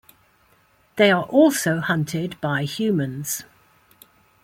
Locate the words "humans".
2.63-3.43